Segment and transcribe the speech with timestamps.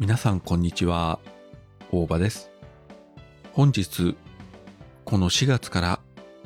[0.00, 1.20] 皆さんこんにちは。
[1.92, 2.50] 大場です。
[3.52, 4.16] 本日、
[5.04, 6.00] この4月から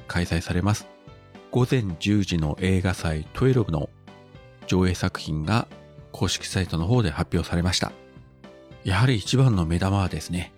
[0.06, 0.86] 開催されます
[1.50, 3.88] 午前10時の映画祭12の
[4.66, 5.66] 上映作品が
[6.12, 7.91] 公式サイトの方で発表されました。
[8.84, 10.52] やはり一番の目玉はですね、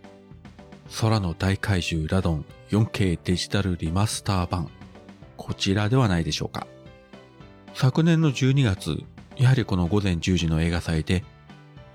[1.00, 4.68] 空の大怪獣ラドン 4K デジタルリマスター版。
[5.36, 6.66] こちらではないでしょうか。
[7.72, 9.04] 昨年の12月、
[9.36, 11.22] やはりこの午前10時の映画祭で、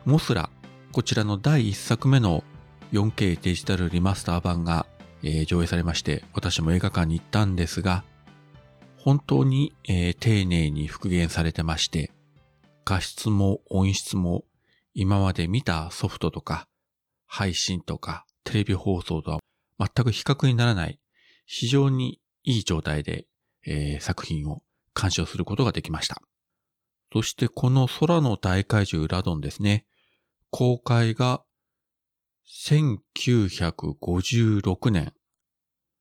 [0.05, 0.49] モスラ、
[0.95, 2.45] こちらの第1作目の
[2.93, 4.85] 4K デジタルリマスター版が、
[5.23, 8.05] えー、上映されまして、私も映画館に行ったんですが、
[8.95, 12.11] 本当に、えー、丁寧に復元されてまして、
[12.85, 14.45] 画質も音質も
[14.93, 16.65] 今まで見たソフトとか
[17.27, 19.39] 配信とかテレビ放送とは
[19.77, 20.97] 全く比較にならない
[21.45, 23.25] 非常にいい状態で、
[23.67, 24.61] えー、作品を
[24.93, 26.21] 鑑賞することができました。
[27.11, 29.85] そしてこの空の大怪獣ラドンですね。
[30.57, 31.43] 公開が
[32.65, 35.11] 1956年。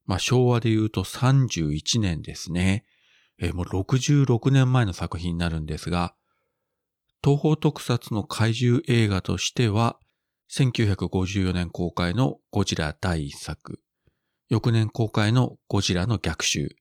[0.07, 2.85] まあ昭和で言うと31年ですね。
[3.41, 6.15] えー、もう66年前の作品になるんですが、
[7.21, 9.99] 東方特撮の怪獣映画としては、
[10.53, 13.81] 1954年公開のゴジラ第1作、
[14.49, 16.77] 翌年公開のゴジラの逆襲。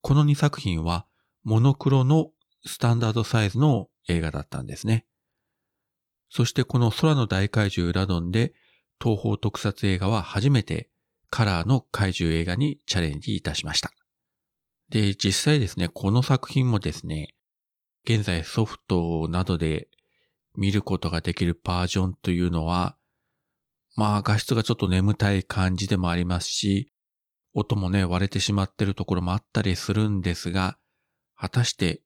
[0.00, 1.06] この2作品は
[1.44, 2.30] モノクロの
[2.64, 5.04] スタンダードサイズの映画だったんですね。
[6.30, 8.52] そしてこの空の大怪獣ラドンで
[9.02, 10.88] 東方特撮映画は初めて
[11.30, 13.92] カラーの怪獣映画にチャレンジいたしました。
[14.90, 17.34] で、実際ですね、この作品もですね、
[18.04, 19.88] 現在ソフトなどで
[20.56, 22.96] 見ることができるバージョンというのは、
[23.96, 26.90] まあ画質がちょっと眠たい感じでもありますし、
[27.52, 30.78] 音もね、割れてしまってるところもあったりするんですが、
[31.36, 32.02] 果たして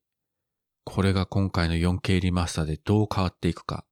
[0.85, 3.85] これが今回の 4K リマスターでどう変わっていくか。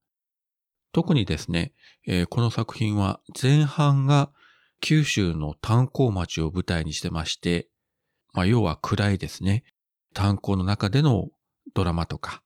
[0.92, 1.74] 特にですね、
[2.06, 4.32] えー、この作品は前半が
[4.82, 7.68] 九州の炭鉱町を舞台にしてまして、
[8.34, 9.64] まあ、要は暗いですね。
[10.14, 11.30] 炭鉱の中での
[11.74, 12.42] ドラマとか、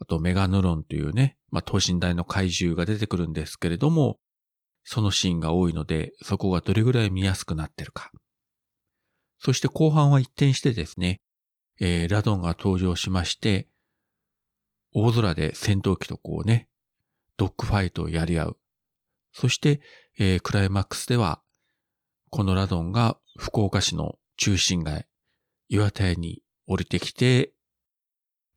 [0.00, 4.18] あとメガヌロンというね、まあ、等身大の怪獣が出てくるんですけれども、
[4.84, 8.10] そのシーンが多いので、そこがどれぐらい見やすくなってるか。
[9.38, 11.20] そして後半は一転してですね、
[11.80, 13.68] えー、ラドンが登場しまして、
[14.94, 16.68] 大空で戦闘機とこうね、
[17.38, 18.58] ドッグファイトをやり合う。
[19.32, 19.80] そして、
[20.18, 21.40] えー、クライマックスでは、
[22.28, 25.06] このラドンが福岡市の中心街、
[25.68, 27.52] 岩田屋に降りてきて、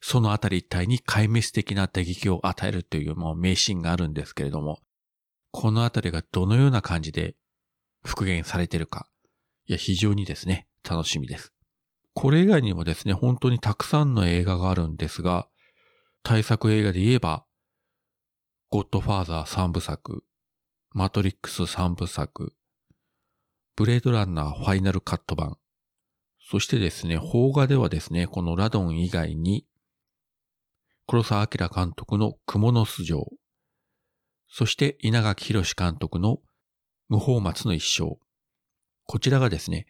[0.01, 4.79] そのあたり一帯に壊滅的な打撃を与えるというもう名シーンがあるんですけれども、
[5.51, 7.35] このあたりがどのような感じで
[8.03, 9.07] 復元されているか、
[9.67, 11.53] いや、非常にですね、楽しみです。
[12.13, 15.47] これ以外にもですね、本当にたくさんの映画があるんですが、
[16.23, 17.45] 対策映画で言えば、
[18.73, 20.23] ゴッドファーザー3部作、
[20.91, 22.53] マトリックス3部作、
[23.75, 25.57] ブレードランナーファイナルカット版、
[26.39, 29.67] そしてですね、邦画ではですね、このラドン以外に、
[31.05, 33.27] 黒沢明監督の雲の巣城、
[34.47, 36.37] そして稲垣博監督の
[37.09, 38.19] 無法松の一生。
[39.03, 39.85] こちらがですね、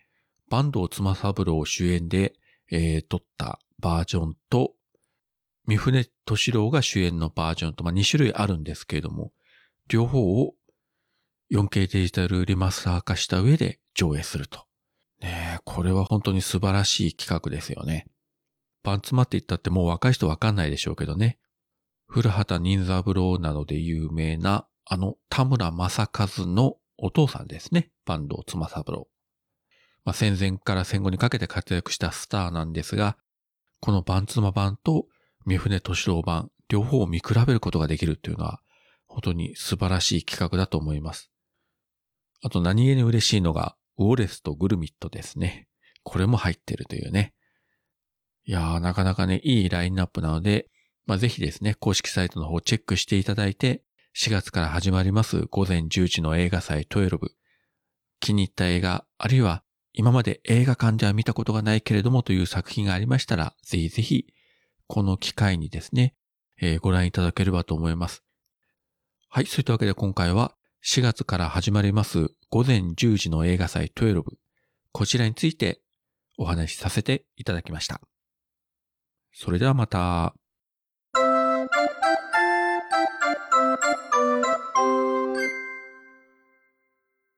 [0.49, 2.33] 坂東妻三郎主演で、
[2.71, 4.73] えー、撮ったバージョンと、
[5.65, 9.31] 三船敏郎が主演のバージョンと、まあ、2種類あるんですけれども、
[9.87, 10.53] 両方を
[11.51, 14.65] 4K デジタルリマスター化した上で上映すると。
[15.21, 18.07] ねえ、これは本当に素晴らしい企画ですよね。
[18.83, 21.37] パンツマって言ったってもう若い人わかんないでしょうけどね。
[22.07, 27.91] 古畑任三郎などで有名な、あの田村正和のお父さんですね。
[28.07, 29.07] 坂東妻三郎。
[30.03, 33.17] まあ、戦前から戦後にかけて活躍したスターなんですが、
[33.79, 35.05] このバンツマ版と
[35.45, 38.61] 三船敏郎版、両方を見比べることができるっていうのは、
[39.07, 41.31] 本当に素晴らしい企画だと思います。
[42.43, 45.67] あと何気に嬉しいのが、ウォレスとグルミットですね。
[46.03, 47.33] これも入ってるというね。
[48.45, 50.67] いやー、なかなかね、いいラインナップなので、
[51.05, 53.83] まあ、ぜひですね、公式サイトの方チェックしていただいて、
[54.17, 57.29] 4月から始まります午前10時の映画祭12。
[58.19, 59.63] 気に入った映画、あるいは
[59.93, 64.25] 今まで映画館では見たことがないけれどもという作品がありましたら、ぜひぜひ、
[64.91, 66.15] この機会にですね、
[66.59, 68.25] えー、ご覧いただければと思います。
[69.29, 70.53] はい、そういったわけで今回は
[70.85, 74.21] 4月から始まります午前10時の映画祭12。
[74.91, 75.79] こちらについて
[76.37, 78.01] お話しさせていただきました。
[79.31, 80.35] それではまた。